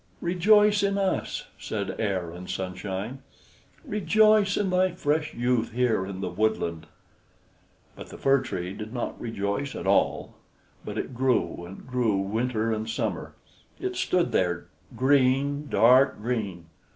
[0.21, 3.19] "Rejoice in us," said Air and Sunshine.
[3.85, 6.87] "Rejoice in thy fresh youth here in the woodland."
[7.95, 10.33] But the Fir Tree did not rejoice at all,
[10.83, 13.35] but it grew and grew; winter and summer
[13.79, 16.65] it stood there, green, dark green.